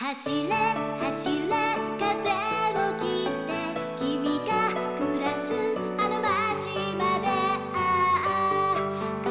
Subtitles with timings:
[0.00, 0.54] 走れ
[1.00, 1.50] 走れ
[1.98, 3.50] 風を切って
[3.98, 7.26] 君が暮らすあの街まで
[7.74, 8.76] ああ
[9.24, 9.28] 苦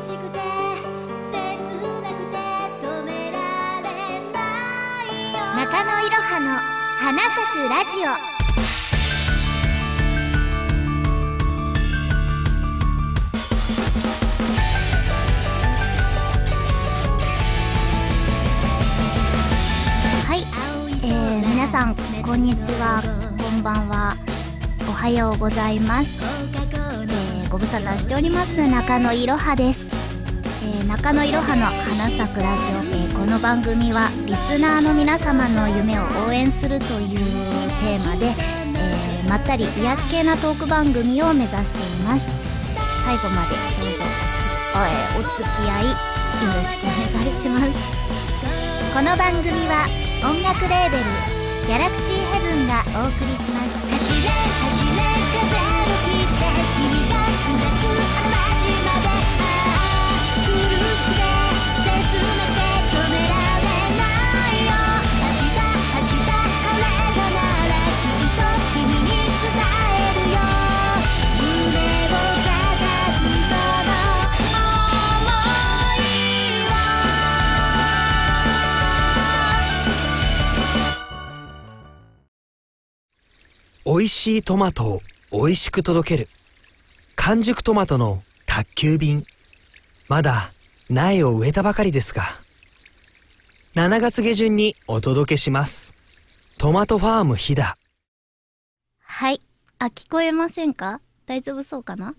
[0.00, 0.38] しくて
[1.28, 1.34] 切
[2.02, 2.38] なくて
[2.86, 3.86] 止められ
[4.30, 4.38] な
[5.02, 5.38] いよ。
[5.56, 7.98] 中野いろはの花咲くラジ
[8.32, 8.35] オ。
[22.26, 23.00] こんにちは。
[23.38, 24.12] こんばんは。
[24.88, 28.58] おはようございます、えー、ご無沙汰しております。
[28.66, 29.88] 中野いろはです、
[30.60, 37.18] えー、中野いろはの花咲くラジオ、えー、この番組はリスナーの皆様の夢を応援するという
[37.86, 42.28] テーマで、えー、まったり癒し系なトーク番組を目指しています。
[43.06, 44.02] 最後までどうぞ
[44.74, 45.94] お,、えー、お付き合いよ
[46.58, 47.72] ろしくお願いします。
[48.92, 49.86] この番組は
[50.28, 51.35] 音楽レーベル
[51.66, 53.74] ギャラクシーヘブンがお送りします。
[53.90, 55.02] 走れ走れ
[55.34, 56.46] 風を切って
[56.78, 58.55] 君が暮らす
[83.96, 85.00] 美味しいトマトを
[85.32, 86.28] 美味しく届ける。
[87.16, 89.24] 完熟トマトの宅急便。
[90.06, 90.50] まだ
[90.90, 92.24] 苗を植えたばかりですが。
[93.74, 95.94] 7月下旬にお届けします。
[96.58, 97.74] トマトファーム飛騨。
[99.00, 99.40] はい。
[99.78, 101.00] あ、聞こえませんか？
[101.24, 102.14] 大丈夫そうかな？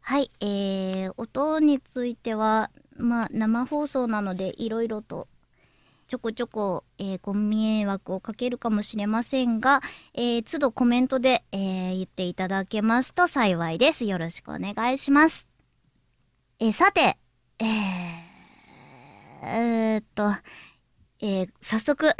[0.00, 0.30] はい。
[0.40, 5.26] えー、音については、まあ、生放送なので、いろいろと、
[6.06, 9.80] ちょこちょこ、えーご迷惑をかけるかもしれませんが、
[10.12, 14.04] えー、都度コメントで、えー言っていただけますと幸いです。
[14.04, 15.46] よろしくお願いします。
[16.60, 17.16] えーさて、
[17.58, 17.66] えー、
[19.46, 20.34] えーっと、
[21.20, 22.10] えー早速、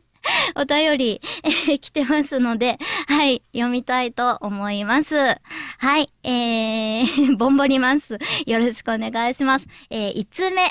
[0.56, 5.16] お便り、えー来てますので、はい、読みたいと思います。
[5.16, 8.18] はい、えー、ボンボります。
[8.46, 9.66] よろしくお願いします。
[9.90, 10.62] えー、5つ目。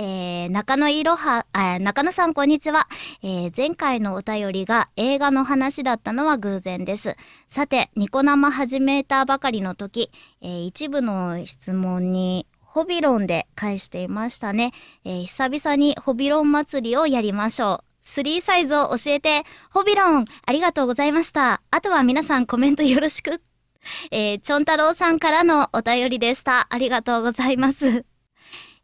[0.00, 1.44] えー、中野いろは、
[1.80, 2.86] 中野さんこんにちは。
[3.20, 7.16] えー、前回のお便りが映画の話だったのは偶然です。
[7.48, 14.70] さて、ニコ生始めたばかりの時、えー一部の質問に、ホビロンで返していましたね。
[15.04, 18.06] え久々にホビロン祭りをやりましょう。
[18.06, 19.42] 3サイズを教えて、
[19.72, 21.60] ホビロン、ありがとうございました。
[21.72, 23.42] あとは皆さんコメントよろしく。
[24.12, 26.68] えー、チョン太郎さんからのお便りでした。
[26.70, 28.04] ありがとうございます。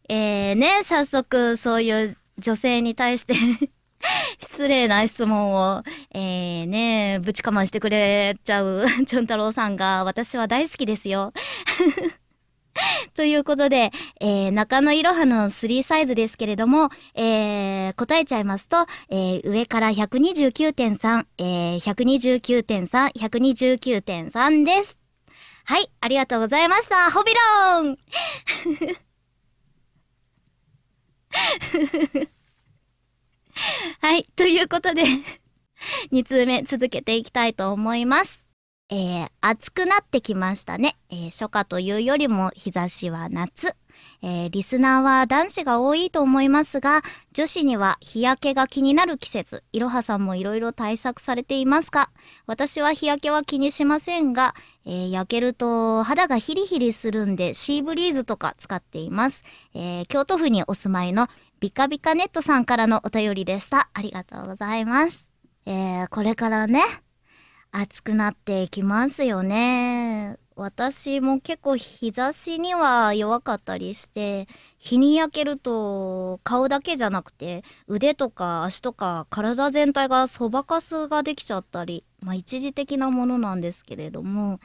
[0.09, 3.34] えー、ね、早速、そういう女性に対して
[4.38, 5.82] 失礼な質問を、
[6.12, 11.32] えー、ね、ぶちかましてくれちゃう チョン太郎さんが私は大好きですよ。
[13.14, 24.98] ということで、えー、中野いろはの3サイズですけれども、えー、答えちゃいますと、えー、上から129.3、えー、129.3、129.3です。
[25.66, 27.10] はい、ありがとうございました。
[27.12, 27.97] ホビロン
[34.00, 35.05] はい、ということで、
[36.12, 38.45] 2通目続けていきたいと思います。
[38.91, 40.97] えー、暑くなってきましたね。
[41.11, 43.77] えー初夏というよりも日差しは夏。
[44.22, 49.65] えーリスナーは男子が多いと思いますが、女子には日焼けが気になる季節。
[49.72, 52.10] いろはさんもいろいろ対策されていますか？
[52.47, 59.43] 私は日焼けは気にしませんが、えー焼けると肌がヒリヒリするんでシーブリーズとか使っています。
[59.75, 61.28] えー京都府にお住まいの
[61.61, 63.88] ビカビカネットさんからのお便りでした。
[63.94, 65.25] ありがとうございます。
[65.66, 66.82] えーこれからね、
[67.72, 70.38] 暑くなっていきますよね。
[70.56, 74.47] 私も結構日差しには弱かったりして、
[74.78, 84.61] 日に焼けると顔だけじゃなくて腕とか足とか体全体がそばかすができちゃったり、まあ一時的なものなんですけれども、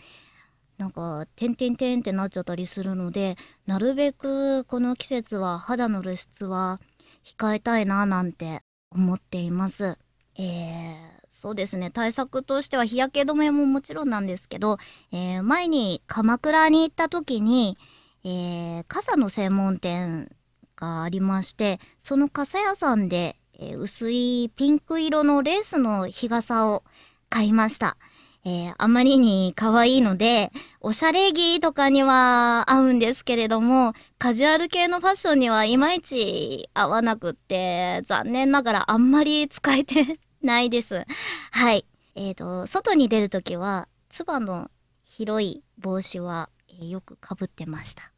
[0.78, 3.36] なんか、てんてんてんってなっちゃったりするので、
[3.68, 6.80] なるべくこの季節は肌の露出は
[7.26, 9.98] 控えたいななんて思っています。
[10.38, 11.90] えー、そうですね。
[11.90, 14.78] 対策としては日焼け止めももちろんなんですけど、
[15.14, 17.78] えー前に鎌倉に行った時に、
[18.26, 20.30] えー傘の専門店
[20.76, 26.84] がありまして、その傘屋さんで、えー薄いピンク色のレースの日傘を
[27.30, 27.96] 買いました。
[28.44, 30.52] えーあまりに可愛いので、
[30.82, 41.06] おしゃれ着とかには合うんですけれども、カジュアル系のファッションにはいまいち合わなくって、残念ながらあんまり使えてないです。
[41.52, 41.86] はい。
[42.16, 44.72] えっ、と、外に出るときは、つばの
[45.04, 48.12] 広い帽子は、えーよくかぶってました。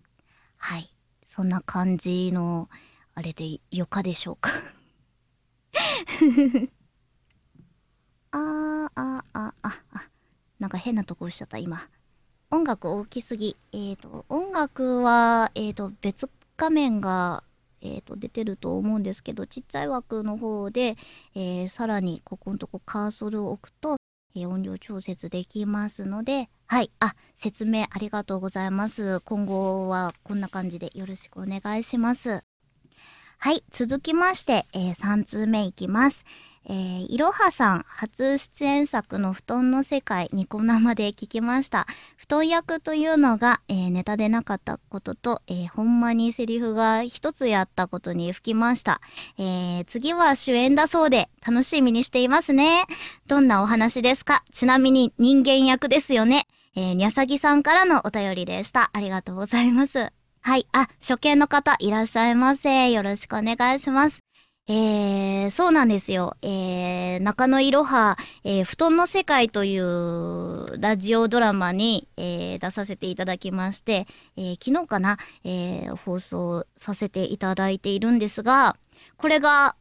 [0.57, 0.87] はい。
[1.23, 2.69] そんな感じの、
[3.15, 4.51] あれでよかでしょうか。
[8.31, 10.09] あー、あー、あー、あ、あ、
[10.59, 11.81] なんか変なとこ押しちゃった、今。
[12.51, 13.57] 音楽大きすぎ。
[13.71, 17.43] えっ、と、音楽は、えっ、と、別画面が、
[17.81, 20.97] えっ、と、出てると思うんですけど、ちっちゃい枠の方で、
[21.35, 23.97] えーさらにここのとこカーソルを置くと、
[24.35, 26.91] えー音量調節できますので、はい。
[26.99, 29.19] あ、説明ありがとうございます。
[29.21, 32.50] 今後はこんな感じでよろしくお願いします。
[33.43, 33.63] はい。
[33.71, 36.25] 続きまして、え3通目いきます。
[36.69, 41.87] えーいろはさん、初出演作の布団の世界、ニコ生で聞きました。
[42.17, 49.01] 布団役というのが、えーネタでなかったことと、えーほんまにセリフが一つやったことに吹きました。
[49.39, 52.83] えー次は主演だそうで、楽しみにしていますね。
[53.25, 54.43] どんなお話ですか？
[54.51, 56.45] ちなみに人間役ですよね。
[56.75, 58.91] えー、にゃさぎさんからのお便りでした。
[58.93, 60.13] ありがとうございます。
[60.43, 60.65] はい。
[60.71, 62.89] あ、初見の方いらっしゃいませ。
[62.91, 64.21] よろしくお願いします。
[64.67, 66.35] えー、そうなんですよ。
[66.41, 78.77] えー、中野いろは、えー、布団の世界というラジオドラマに、えー出させていただきまして、えー昨日かな、えー放送させていただいているんですが、
[79.21, 79.75] これが、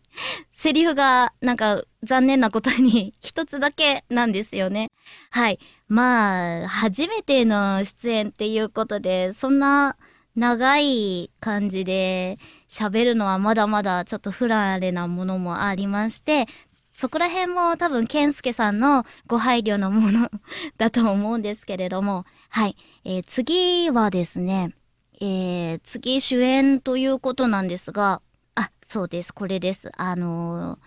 [0.52, 4.90] セリフがなんか残念なことに一つだけなんですよね。
[5.30, 5.58] はい。
[5.88, 9.96] まあ、初めての出演っていうことで、そんな
[10.36, 16.46] 長い感じで喋るのはまだまだちょっと不慣れなものもありまして、
[16.94, 20.30] そこら辺も多分、健介さんのご配慮のもの
[20.76, 22.76] だと思うんですけれども、はい。
[23.04, 24.74] えー次はですね、
[25.20, 28.20] えー次主演ということなんですが、
[28.54, 29.90] あ、そうです、これです。
[29.96, 30.78] あのー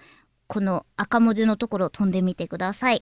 [0.47, 3.01] この赤文字のところ飛んでみてください。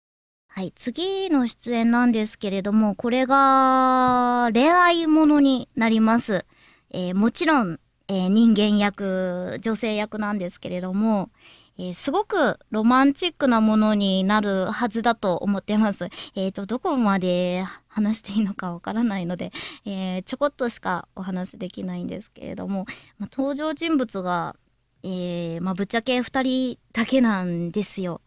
[0.47, 6.45] はい、次の出演なんですけれども、これが恋愛ものになります。
[6.89, 11.29] えーもちろん、えー人間役、女性役なんですけれども、
[11.77, 16.09] えーすごくロマンチックなものになるはずだと思ってます。
[16.35, 19.51] えっ、と、どこまで話していいのかわからないので、
[19.85, 22.85] えーちょこっとしかお話できないんですけれども、
[23.19, 24.55] まあ登場人物が、
[25.03, 28.21] えーまあ、ぶっちゃけ2人だけなんですよ。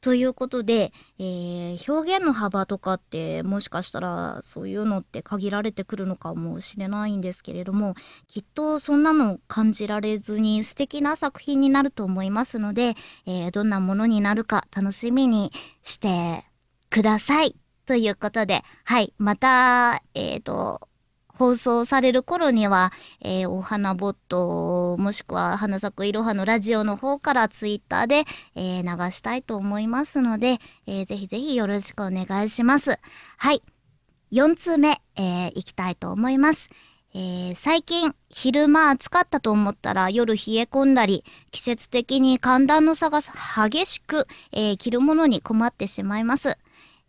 [0.00, 7.94] ということで、えー表現の幅とかってもしかしたらそういうのって限られてくるのかもしれないんですけれども
[8.26, 12.94] きっとそんなの感じられずに素敵な作品になると思いますので、
[13.26, 15.52] えーどんなものになるか楽しみに
[15.82, 16.44] して
[16.88, 17.56] ください。
[17.86, 20.89] ということで、はい、また、えっ、と、
[21.40, 22.92] 放送される頃には、
[23.22, 32.98] えーお花ボット、もしくは花咲くいろはのラジオの方からツイッターで、えー流したいと思いますので、えーぜひぜひよろしくお願いします。
[33.38, 33.62] はい。
[34.32, 36.68] 4通目、えー、いきたいと思います。
[37.14, 46.58] えー最近、昼間暑かったと思ったら夜冷え込んだり、季節的に寒暖の差が激しく、えー着るものに困ってしまいます。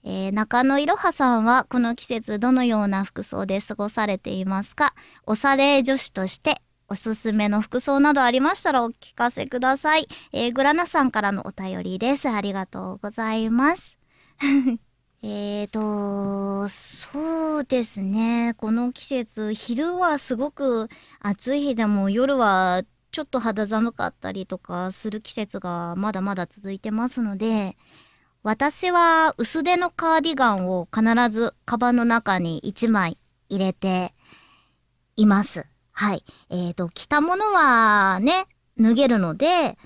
[0.04, 4.94] えー中野いろはさんはこの季節どのような服装で過ごされていますか？
[5.26, 10.08] おしゃれ女子としておすすめの服装などありましたらお聞かせください。
[10.34, 12.28] えーグラナさんからのお便りです。
[12.30, 13.98] ありがとうございます。
[15.24, 18.56] えーと、そうですね。
[18.58, 20.90] この季節、昼はすごく
[21.20, 22.82] 暑い日でも夜は
[23.12, 27.78] ちょっと肌寒かったりとかする季節がまだまだ続いてますので、
[28.44, 33.20] 私は薄手のカーディガンを必ずカバンの中に1枚
[33.50, 34.14] 入れて
[35.16, 35.68] います。
[35.92, 36.24] はい。
[36.50, 38.46] えーと、着たものはね、
[38.80, 39.78] 脱げるので、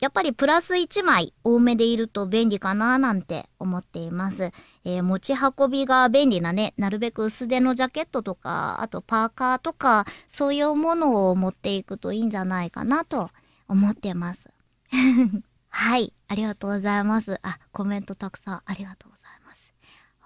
[0.00, 4.52] やっぱりプラス1枚多めでいると便利かななんて思っています。
[4.84, 13.28] えー持ち運びが便利なね、なるべく薄手のジャケットとか、あとパーカーとか、そういうものを持っていくといいんじゃないかなと
[13.66, 14.48] 思ってます。
[15.80, 17.38] はい、ありがとうございます。
[17.42, 19.07] あ、コメントたくさんありがとう。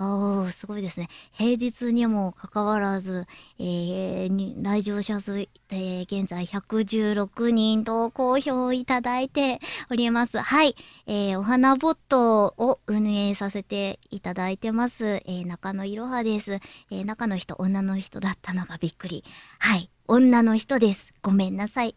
[0.04, 1.08] おー、すごいですね。
[1.30, 3.26] 平日にもかかわらず、
[3.60, 10.38] えー来場者数、えー現在116人と好評いただいております。
[10.38, 10.74] はい。
[11.06, 15.22] えーお花ボットを運営させていただいてます。
[15.24, 16.54] えー中野いろはです。
[16.54, 19.22] えー中の人、女の人だったのがびっくり。
[19.60, 19.88] はい。
[20.08, 21.14] 女の人です。
[21.22, 21.94] ごめんなさい。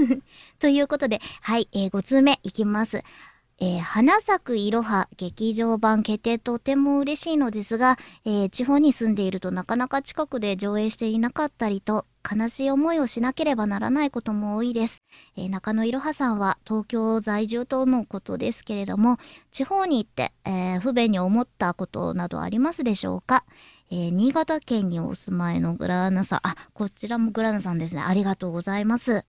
[0.58, 3.04] ということで、はい、えー、5通目いきます。
[3.60, 14.98] えー花咲くいろは劇場版決定とても嬉しいのですが、えー地方に住んでいるとなかなか近くで上映していなかったりと、悲しい思いをしなければならないことも多いです。
[15.36, 19.18] えー中野いろはさんは東京在住とのことですけれども、
[19.52, 23.44] 地方に行って、えー不便に思ったことなどありますでしょうか？
[23.90, 28.02] えー新潟県にお住まいのグラーナさん、あ、こちらもグラーナさんですね。
[28.02, 29.24] ありがとうございます。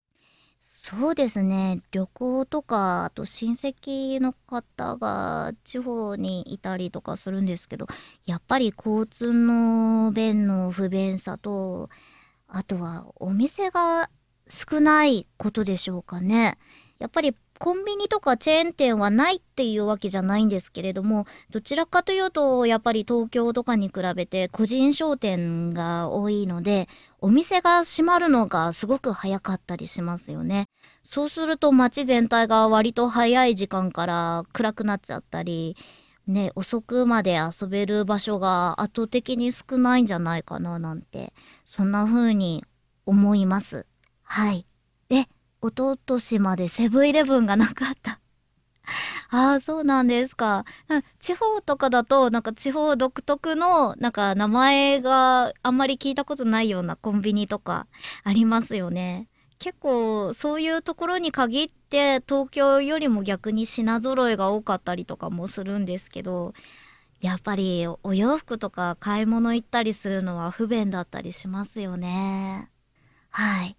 [0.86, 1.80] そうですね。
[1.94, 7.88] 旅行とか、あと親戚の方が地方にいたりとかするんですけど、
[8.26, 11.90] やっぱり交通の便の不便さと、
[12.50, 14.10] あとはお店が
[14.50, 16.58] 少ないことでしょうかね。
[17.00, 26.90] やっぱりコンビニとかチェーン店はないっていうわけじゃないんですけれども、どちらかというと、やっぱり東京とかに比べて個人商店が多いので、
[27.22, 30.66] お店が閉まるのがすごく早かったりしますよね。
[31.14, 35.78] そうすると街全体が割と早い時間から暗くなっちゃったり、
[36.26, 41.32] ね、遅くまで遊べる場所が圧倒的に少ないんじゃないかななんて、
[41.66, 42.66] そんな風に
[43.06, 43.86] 思います。
[44.24, 44.66] はい。
[45.12, 45.26] え、
[45.62, 48.20] おととしまでセブンイレブンがなかった。
[49.30, 50.66] ああ、そうなんですか。
[50.88, 57.86] な地方とかだと、なんか地方独特の、なんか名前があんまり聞いたことないようなコンビニとか
[58.24, 59.30] ありますよね。
[59.64, 66.54] 結構そういうところに限って東京よりも逆に品揃えが多かったりとかもするんですけど、
[67.22, 72.70] やっぱりお洋服とか買い物行ったりするのは不便だったりしますよね。
[73.30, 73.78] はい。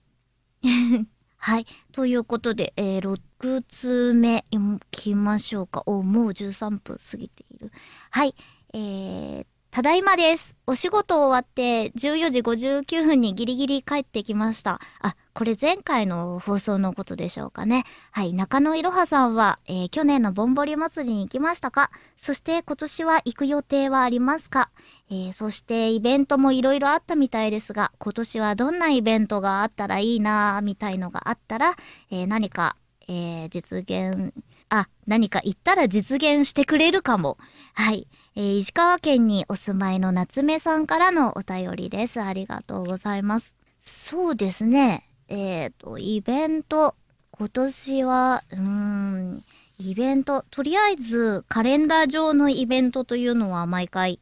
[1.36, 1.66] はい。
[1.92, 4.56] ということで、えー、6通目い
[4.90, 5.82] きましょうか。
[5.84, 7.70] お、もう13分過ぎている。
[8.08, 8.34] はい。
[8.72, 10.54] えー、ただいまです。
[10.68, 14.80] お仕事終わって14時59分にギリギリ帰ってきました。
[15.00, 17.82] あ、これ前回の放送のことでしょうかね。
[18.12, 18.34] はい。
[18.34, 21.90] 中野いろはさんは、えー去年のぼんぼり祭りに行きましたか？
[22.16, 24.70] そして今年は行く予定はありますか？
[25.10, 31.74] えーそしてイベントもいろいろあったみたいですが、今年はどんなイベントがあったらいいなみたいのがあったら、
[32.12, 32.76] えー何か、
[33.08, 34.32] え実現、
[34.68, 37.38] あ、何か言ったら実現してくれるかも。
[37.74, 38.06] はい。
[38.36, 42.20] えー石川県にお住まいの夏目さんからのお便りです。
[42.20, 43.54] ありがとうございます。
[43.80, 45.08] そうですね。
[45.28, 46.96] えっ、と、イベント、
[47.30, 49.44] 今年は、うーん、
[49.78, 54.18] イベント、とりあえずカレンダー上のイベントというのは毎回、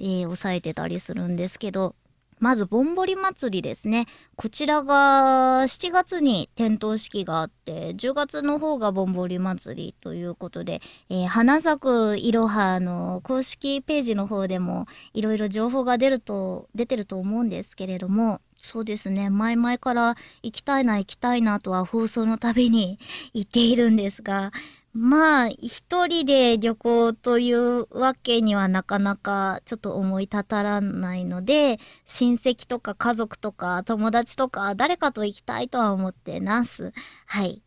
[0.00, 1.94] えー抑えてたりするんですけど、
[2.40, 4.06] まず、ぼんぼり祭りですね。
[4.36, 10.80] こちらが7月に点灯式があって、10月の方がぼんぼり祭りということで、
[11.10, 19.30] えー花咲くいろはの公式ページの方でもいろいろ情報が出ると、出てると思うんですけれども、そうですね。
[19.30, 22.98] 前々から行きたいな行きたいなとは放送のたびに
[23.32, 24.52] 言っているんですが、
[24.92, 36.92] まあ、一人で旅行というわけにはなかなかちょっと思い立たらないので、親戚とか家族とか友達とか誰かと行きたいとは思ってます。
[37.26, 37.62] はい。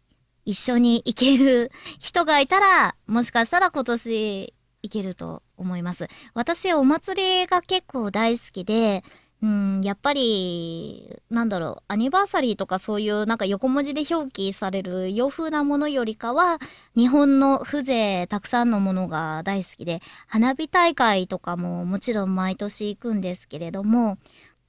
[0.45, 6.07] 一緒に行ける人がいたら、もしかしたら今年行けると思います。
[6.33, 9.03] 私、お祭りが結構大好きで、
[9.43, 16.59] うん、やっぱり、なんだろう、アニバーサリーとかそういうなんか横文字で表記される洋風なものよりかは、
[16.95, 24.19] 日本の風情たくさんのものが大好きで、花火大会とかももちろん毎年行くんですけれども、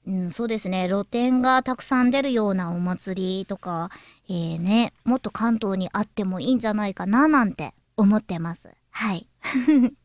[0.07, 3.91] うん、そうですね、露店がたくさん出るようなお祭りとか、
[4.27, 8.69] えー、ね、もっと関東にあってもいいんじゃないかななんて思ってます。
[8.89, 9.27] はい。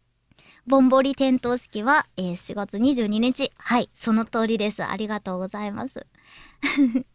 [0.69, 3.51] ぼんぼり点灯式は、えー4月22日。
[3.57, 4.85] はい、その通りです。
[4.85, 6.07] ありがとうございます。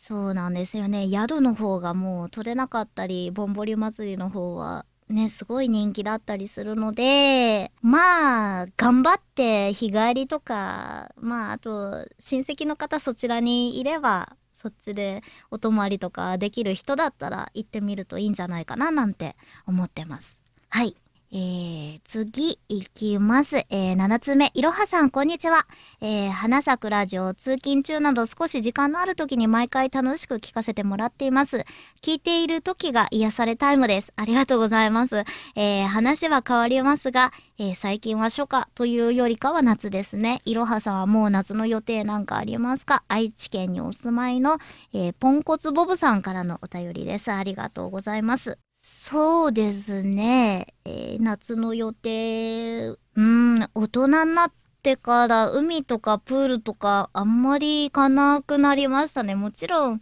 [0.00, 1.08] そうなんですよね。
[1.10, 19.34] 宿の方がもう取れなかったり、ぼんぼり祭りの方はね、すごい人気だったりするので、まあ、頑張って日帰りとか、まあ、あと、親戚の方そちらにいれば、そっちでお泊まりとかできる人だったら行ってみるといいんじゃないかななんて
[19.66, 20.40] 思ってます。
[20.68, 20.96] はい。
[21.32, 23.56] えー、次行きます。
[23.68, 24.52] えー、7つ目。
[24.54, 25.66] いろはさん、こんにちは。
[26.00, 31.64] えー、花咲くラジオ、通勤中など少し時間のある時に毎回楽しく聞かせてもらっています。
[32.00, 34.12] 聞いている時が癒されタイムです。
[34.14, 35.24] ありがとうございます。
[35.56, 40.42] えー、話は変わりますが、えー、最近は初夏というよりかは夏ですね。
[40.44, 43.02] いろはさんはもう夏の予定なんかありますか？
[43.08, 44.58] 愛知県にお住まいの、
[44.94, 47.32] えー、ポンコツボブさんからのお便りです。
[47.32, 48.58] ありがとうございます。
[48.88, 50.68] そうですね。
[50.84, 54.52] えー夏の予定、うん、大人になっ
[54.82, 59.34] てから海とかプールとかあんまり行かなくなりましたね。
[59.34, 59.98] もちろん、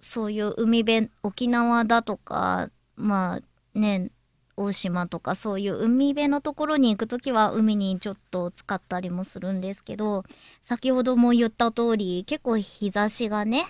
[0.00, 4.10] そういう海辺、沖縄だとか、まあね、
[4.56, 10.24] 大島とかそういう海辺のところに行く時は海にちょっと使ったりもするんですけど
[10.62, 13.66] 先ほども言った通り結構日差しがね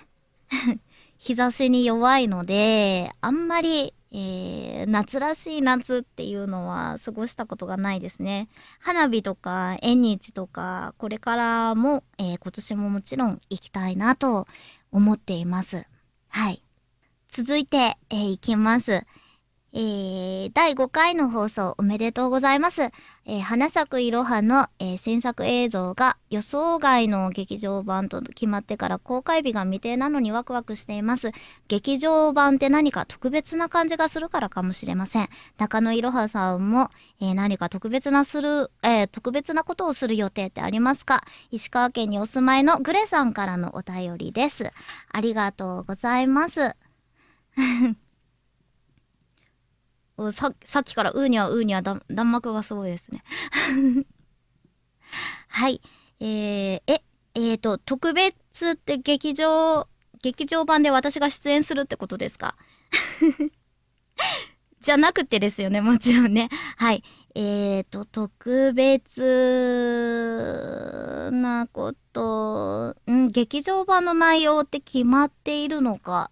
[1.19, 8.47] 日差しに弱いのであんまり、えー夏らしい夏っていうのは過ごしたことがないですね。
[8.79, 14.47] 花火とか縁日とかこれからも、えー今年ももちろん行きたいなと
[14.91, 15.85] 思っています。
[16.29, 16.63] はい。
[17.29, 19.03] 続いて、えーいきます。
[19.79, 22.81] えー第5回の放送おめでとうございます。
[22.81, 31.31] えー花咲くいろはの、えー新作映像が予想外の劇場版と決まってから公開日が未定なのにワクワクしています。
[31.67, 35.29] 劇場版って何か特別な感じがするからかもしれません。
[35.59, 36.89] 中野いろはさんも、
[37.21, 41.21] え何か特別なする、え特別なことをする予定ってありますか？
[41.51, 44.71] 石川県にお住まいのグレさんからのお便りです。
[45.11, 46.75] ありがとうございます。
[50.31, 53.23] ささっきから「うーにゃうーにゃ」弾幕がすごいですね。
[55.47, 55.81] はい。
[56.19, 57.01] えー、え、
[57.35, 59.87] えーと、特別って劇場、
[60.21, 62.55] 劇場版で私が出演するってことですか？
[64.81, 66.49] じゃなくてですよね、もちろんね。
[66.77, 67.03] はい。
[67.35, 69.21] えーと、特別
[71.31, 76.31] なこと、ん、劇場版の内容って決まっているのか？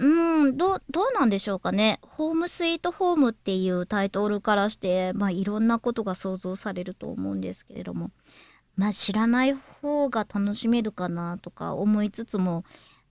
[0.00, 2.00] うん、どう、どうなんでしょうかね。
[2.00, 8.10] ホームスイートホームっていうタイトルからして、まあいろんなことが想像されると思うんですけれども、
[8.76, 12.64] まあ知らない方が楽しめるかなとか思いつつも、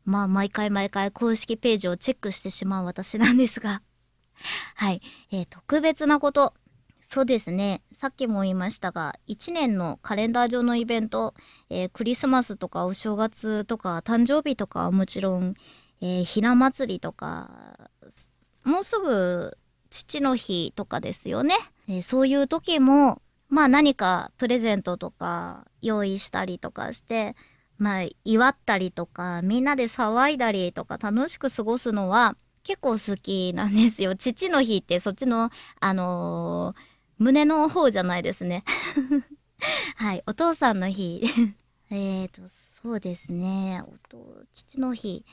[0.03, 3.83] まあ毎回毎回公式ページをチェックしてしまう私なんですが、
[4.73, 5.01] はい。
[5.31, 6.55] えー特別なこと。
[7.01, 7.83] そうですね。
[7.91, 11.35] さっきも言いましたが、1年のカレンダー上のイベント、
[11.69, 15.53] えークリスマスとかお正月とか誕生日とかはもちろん、
[16.01, 17.89] えーひな祭りとか、
[18.63, 19.57] もうすぐ
[19.89, 21.55] 父の日とかですよね。
[21.87, 27.35] えーそういう時も、まあ何かプレゼントとか用意したりとかして、
[27.77, 34.15] まあ祝ったりとか、みんなで騒いだりとか楽しく過ごすのは結構好きなんですよ。
[34.15, 36.81] 父の日ってそっちの、あのー
[37.21, 38.63] 胸の方じゃないですね。
[39.97, 41.21] はい、お父さんの日。
[41.91, 43.81] えーと、そうですね。
[43.85, 45.25] おと父の日。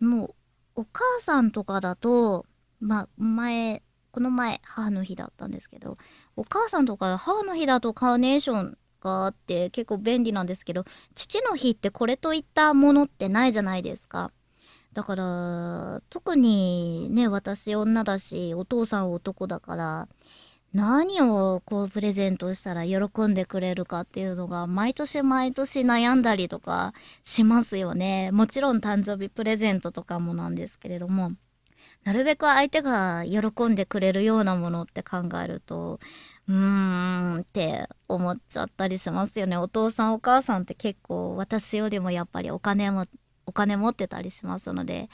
[0.00, 0.34] もう、
[0.76, 2.44] お母さんとかだと、
[2.80, 5.98] まあ、前、この前、母の日だったんですけど、
[6.36, 14.32] お母さんとか母の日だとカーネーションがあって結構便利なんですけど、父の日ってこれといったものってないじゃないですか。
[14.92, 20.08] だから、特にね、私女だし、お父さん男だから、
[20.76, 26.92] 何をこうプレゼントしたら喜んでくれるかっていうのが毎年毎年悩んだりとか
[27.24, 28.30] しますよね。
[28.30, 31.32] もちろん誕生日プレゼントとかもなんですけれども、
[32.04, 35.98] なるべく相手が喜んでくれるようなものって考えると、
[36.46, 39.56] うーんって思っちゃったりしますよね。
[39.56, 43.06] お父さんお母さんって結構私よりもやっぱりお金も、
[43.46, 45.08] お金持ってたりしますので、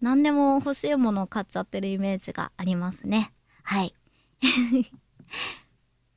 [0.00, 3.34] 何でも欲しいものを買っちゃってるイメージがありますね。
[3.62, 3.94] はい。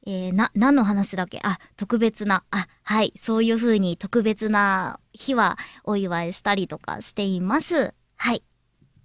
[0.08, 1.40] えー、な、何の話だっけ？
[1.44, 2.44] あ、特別な。
[2.52, 3.14] あ、はい。
[3.18, 7.94] そういう風に特別な日はお祝いしたりとかしています。
[8.18, 8.44] はい。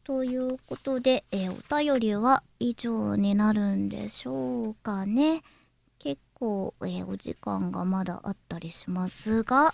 [0.04, 5.42] ということで、えーお便りは以上になるんでしょうかね。
[5.98, 9.72] 結構、えーお時間がまだあったりしますが、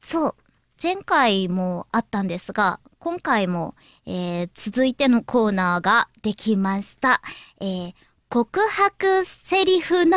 [0.00, 0.34] そう。
[0.80, 3.74] 前回もあったんですが、今回も、
[4.06, 7.20] えー続いてのコーナーができました。
[7.60, 7.94] えー
[8.32, 10.16] 告白セリフの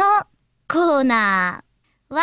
[0.70, 2.14] コーナー。
[2.14, 2.22] わ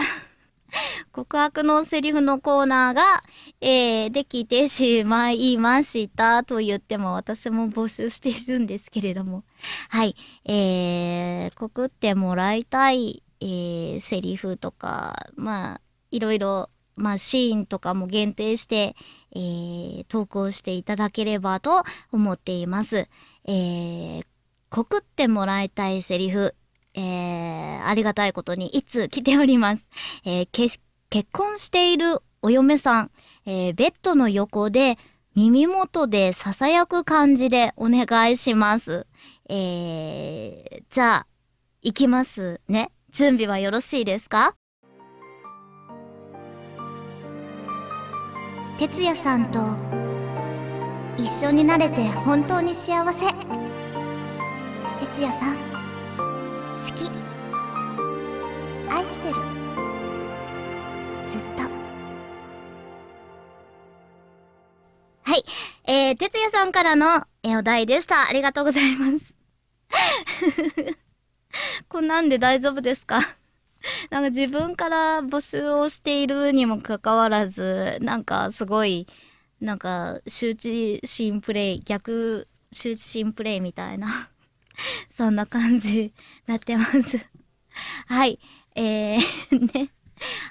[0.00, 0.02] ー。
[1.14, 3.22] 告白のセリフのコーナーが、
[3.60, 9.44] えーできてしまいましたと言っても私も募集しているんですけれども。
[9.88, 10.16] はい。
[10.46, 18.96] えー、告ってもらいたい、えーセリフとか、まあ、いろいろ、まあ、シーンとかも限定して、
[19.30, 23.08] えー投稿していただければと思っています。
[23.44, 24.33] えー
[24.74, 26.56] 告ってもらいたいセリフ、
[26.94, 29.86] えー、ありがたいことにいつ来ております。
[30.24, 30.66] えーけ
[31.10, 33.12] 結婚しているお嫁さん、
[33.46, 34.98] えーベッドの横で
[35.36, 39.06] 耳元で囁く感じでお願いします。
[39.48, 41.26] えー、じゃあ、
[41.82, 42.90] 行きますね。
[43.12, 44.56] 準備はよろしいですか？
[48.78, 49.60] 哲也さんと
[51.16, 53.26] 一緒になれて本当に幸せ。
[55.12, 55.56] 哲也さん。
[55.56, 55.60] 好
[56.94, 57.10] き。
[58.90, 59.34] 愛してる。
[61.30, 61.62] ずっと。
[65.30, 65.44] はい。
[65.86, 68.28] えー、哲也さんからのお題でした。
[68.28, 69.34] ありがとうございます。
[71.88, 73.20] こんなんで大丈夫ですか？
[74.10, 79.06] なんか自分から募集をしているにもかかわらず、なんかすごい、
[79.60, 84.30] なんか羞恥心プレイ、逆羞恥心プレイみたいな、
[85.10, 86.12] そんな感じに
[86.46, 87.26] なってます。
[88.06, 88.38] はい。
[88.74, 89.90] えー、 ね。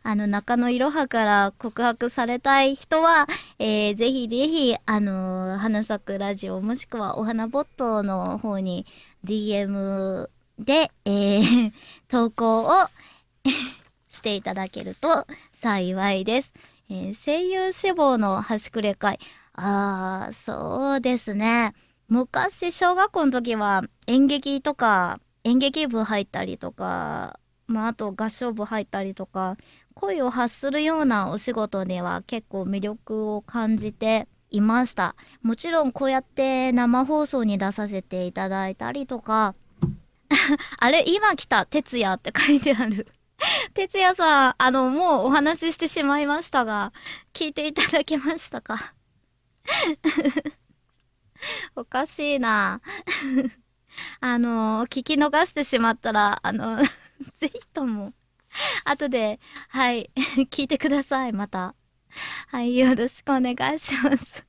[0.04, 3.28] あの、中野いろはから告白されたい人は、
[3.60, 8.86] えー、ぜひぜひ、あの、花咲くラジオもしくはお花ボットの方に
[9.26, 11.74] DM で、えー、
[12.10, 12.72] 投稿を
[14.10, 16.52] していただけると幸いです。
[16.90, 19.20] えー声優志望の端くれ会。
[19.54, 21.74] あー、そうですね。
[22.14, 29.58] 昔、小学校の時は演劇とか、演劇部入ったりとか、まあ、あと合唱部入ったりとか、
[29.96, 35.16] 声を発するようなお仕事では結構魅力を感じていました。
[35.42, 39.56] もちろんこうやって生放送に出させていただいたりとか、
[40.78, 43.08] あれ、今来た、哲也って書いてある。
[43.74, 46.94] 哲也さん、あの、もうお話ししてしまいましたが、
[47.34, 48.94] 聞いていただけましたか？
[51.76, 52.82] おかしいな。
[54.22, 56.78] あの、聞き逃してしまったら、あの、
[57.40, 58.14] ぜひとも、
[58.86, 60.12] 後で、はい、
[60.52, 61.76] 聞いてください、また。
[62.48, 64.46] はい、よろしくお願いします。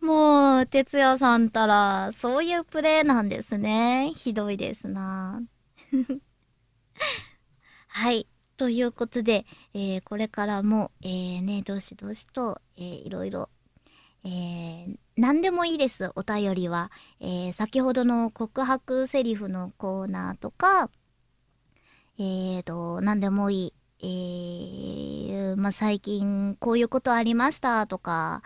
[0.00, 4.12] もう、哲也さんたら、そういうプレイなんですね。
[4.14, 5.42] ひどいですな。
[7.88, 8.28] はい。
[8.56, 13.50] ということで、えーこれからも、えーね、どしどしと、えーいろいろ、
[14.24, 16.90] えー何でもいいです、お便りは。
[17.20, 20.90] えー先ほどの告白セリフのコーナーとか、
[22.18, 23.74] えーと、何でもいい。
[24.02, 28.42] えーまあ、最近こういうことありましたとか、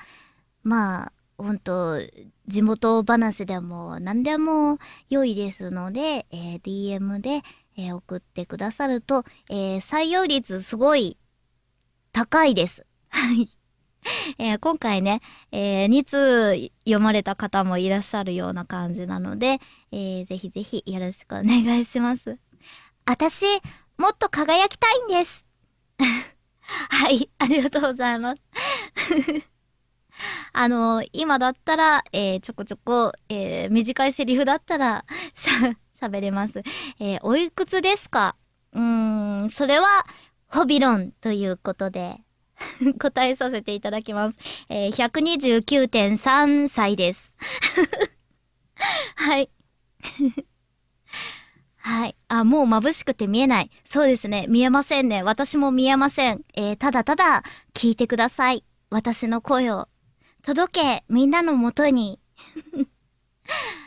[0.62, 1.98] まあ、本当
[2.46, 4.78] 地元話でも何でも
[5.08, 7.42] 良いですので、えー DM で、
[7.76, 11.18] えー送ってくださると、えー採用率すごい
[12.12, 12.86] 高いです。
[13.08, 13.59] はい。
[14.38, 15.20] えー今回ね、
[15.52, 19.58] え2通読まれた方もいらっしゃるような感じなので、
[19.92, 22.38] えーぜひぜひよろしくお願いします。
[23.06, 23.44] 私、
[23.98, 25.44] もっと輝きたいんです。
[26.90, 28.42] はい、ありがとうございます。
[30.52, 35.52] あの、今だったら、えーちょこちょこ、えー短いセリフだったら、しゃ、
[36.06, 36.62] 喋れます。
[36.98, 38.36] えーおいくつですか？
[38.72, 39.86] うーん、それは、
[40.46, 42.20] ホビロンということで、
[42.98, 44.38] 答えさせていただきます。
[44.68, 47.34] えー129.3歳です。
[49.16, 49.50] はい。
[51.82, 52.16] はい。
[52.28, 53.70] あ、もう眩しくて見えない。
[53.84, 54.46] そうですね。
[54.48, 55.22] 見えませんね。
[55.22, 56.42] 私も見えません。
[56.54, 57.42] えーただただ
[57.74, 58.64] 聞いてください。
[58.90, 59.88] 私の声を。
[60.42, 62.18] 届け、みんなのもとに。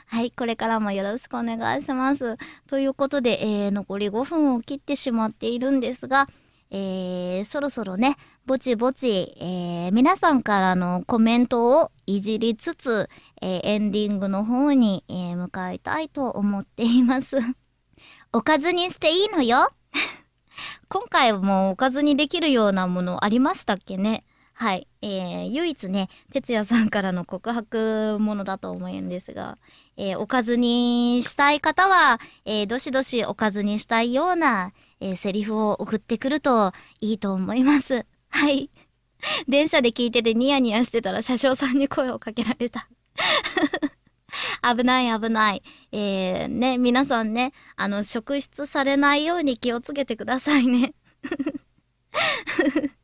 [0.08, 0.32] はい。
[0.32, 2.38] これからもよろしくお願いします。
[2.68, 6.28] ということで、えー残り5分を切ってしまっているんですが、
[6.72, 13.10] えーそろそろね、ぼちぼち、えー皆さんからのコメントをいじりつつ、
[13.42, 17.38] えーエンディングの方に、えー向かいたいと思っています。
[18.34, 19.72] おかずにしていいのよ
[20.90, 24.88] 今回もおかずにできるようなものありましたっけねはい。
[25.02, 29.58] えー、唯一ね、哲也さんからの告白ものだと思うんですが、
[29.96, 38.06] えーおかずにしたい方は、えーどしどしおかずにしたいような、えーセリフを送ってくるといいと思います。
[38.34, 38.70] はい。
[39.48, 42.90] 電車で聞いててニヤニヤしてたら車掌さんに声をかけられた。
[44.76, 45.62] 危ない危ない。
[45.92, 50.96] えー、ね、皆さんね、あの、職質されないように気をつけてくださいね。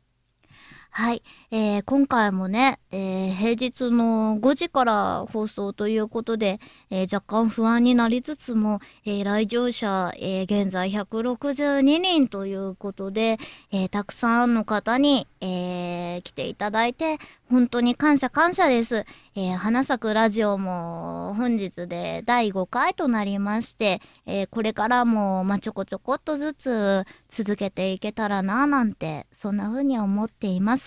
[0.92, 1.22] はい。
[1.52, 6.58] えー今回もね、えー平日の5時から放送ということで、
[6.90, 13.38] えー若干不安になりつつも、えー来場者、えー現在162人ということで、
[13.70, 19.04] えーたくさんの方に、えー来ていただいて、本当に感謝感謝です。
[19.36, 30.79] えー花咲くラジオも本日で第5回となりまして、えーこれからも、まあ、ちょこちょこっとずつ続けていけたらなぁなんて、そんな風に思っています。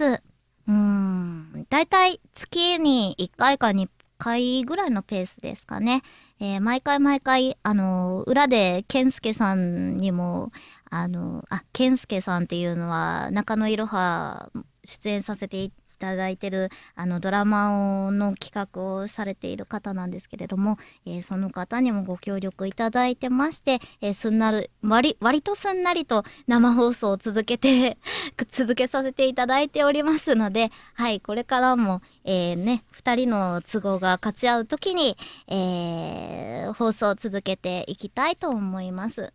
[0.67, 6.01] うん、だいたい月に1回か2回ぐらいのペースですかね。
[6.39, 10.51] えー毎回毎回、あの、裏で健介さんにも、
[10.89, 14.51] あの、あ、健介さんっていうのは中野いろは
[14.85, 27.97] 出演させていてただいてるあのドラマをの企画をされている方なんですけれども、えーその方にもご協力いただいてまして、えーすんなる割割とすんなりと生放送を続けて
[28.51, 35.15] 続けさせていただいておりますのではいこれからも、えーね2人の都合が勝ち合う時に、
[35.47, 39.31] えー放送を続けていきたいと思います。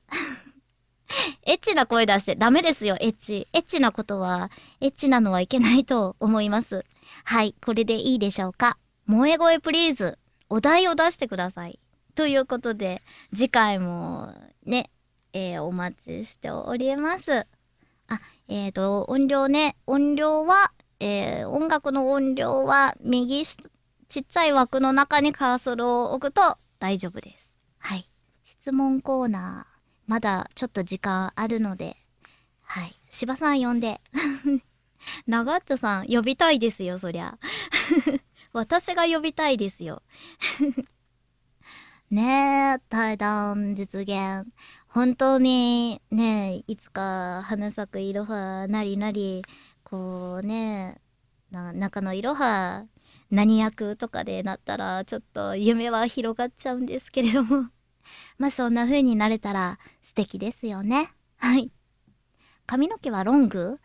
[1.44, 3.48] エッチな声出してダメですよ、エッチ。
[3.52, 6.84] エッチなことは、エッチなのはいけないと思います。
[7.24, 8.78] はい、これでいいでしょうか。
[9.06, 10.18] 萌え声プリーズ。
[10.50, 11.78] お題を出してください。
[12.14, 13.02] ということで、
[13.34, 14.90] 次回もね、
[15.32, 17.46] えーお待ちしております。
[18.08, 23.56] あ、えっ、と、音量ね、音量は、えー音楽の音量は右し
[24.08, 27.54] ちっちゃい枠の中にカーソルを置くと大丈夫です。
[27.78, 28.08] はい。
[28.42, 29.77] 質問コーナー。
[30.08, 31.98] まだちょっと時間あるので、
[32.62, 32.96] はい。
[33.10, 34.00] 芝さん呼んで。
[35.28, 37.38] 長っちょさん呼びたいですよ、そりゃ。
[38.52, 40.02] 私が呼びたいですよ。
[42.10, 44.50] ねえ、対談実現。
[44.88, 49.42] 本当にね、いつか花咲くいろはなりなり、
[49.84, 51.02] こうね、
[51.50, 52.86] な中のいろは
[53.30, 57.68] 何役とかでなったら、ちょっと夢は広がっちゃうんですけれども。
[58.38, 61.10] まあそんな風になれたら素敵ですよね。
[61.36, 61.70] はい。
[62.66, 63.78] 髪の毛はロング？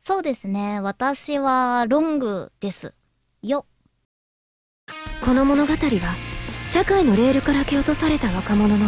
[0.00, 0.80] そうですね。
[0.80, 2.94] 私はロングです。
[3.42, 3.66] よ。
[5.24, 6.14] この物語は
[6.68, 8.86] 社会のレールから蹴落とされた若者の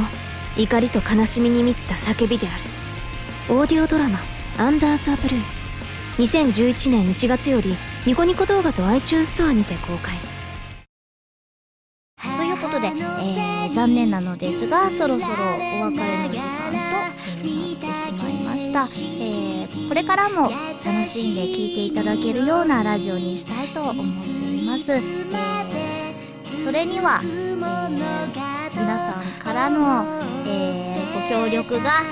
[0.57, 2.51] 怒りと悲しみに満ちた叫びであ
[3.51, 4.19] るオーディオドラマ
[4.59, 5.43] 「アンダー・ザ・ブルー」
[6.19, 10.17] 2011年1月よりニコニコ動画と iTunes ストアにて公開
[12.37, 15.33] ということで、えー残念なのですが、そろそろ
[15.81, 18.83] お別れの時間と、なってしまいました。
[18.83, 20.51] えーこれからも
[20.85, 24.93] 楽しんで聴いていただけるようなラジオにしたいと思っています。
[24.93, 32.03] えーそれには、えー皆さんからの、えーご協力が、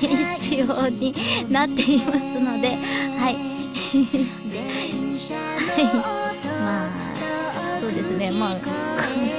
[0.00, 1.14] 必要に
[1.50, 2.76] なっていますので、
[3.18, 3.36] はい。
[6.60, 6.90] まあ、
[7.80, 8.56] そうですね、まあ、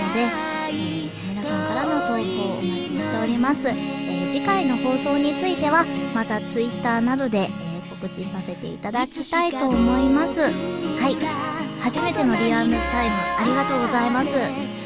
[0.70, 7.48] えー皆さんからの投稿をお待ちしております、えー次回の放送についてはまた Twitter などで、え
[7.88, 10.40] 告知させていただきたいと思います。
[10.40, 10.48] は
[11.08, 11.16] い。
[11.80, 14.77] 初めてのリアルタイムありがとうございます。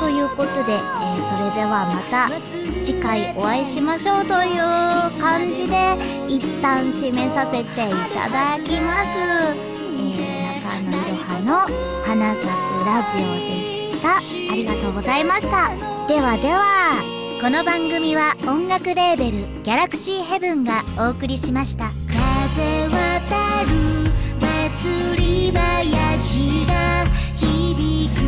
[0.00, 2.28] ということで、えーそれではまた
[2.84, 4.60] 次回お会いしましょうという
[5.20, 5.96] 感じで
[6.28, 7.86] 一旦締めさせていた
[8.28, 9.08] だきます、
[9.98, 11.66] えー、中野いろはの
[12.04, 12.50] 花咲く
[12.84, 14.16] ラジオでした。
[14.16, 14.20] あ
[14.54, 15.70] りがとうございました。
[16.06, 17.00] ではでは
[17.40, 21.86] この番組は音楽レーベルギャラクシーヘブンがお送りしました。
[22.08, 23.70] 風渡る
[24.70, 28.23] 祭り林が響く